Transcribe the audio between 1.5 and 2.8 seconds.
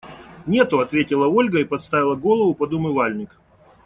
и подставила голову под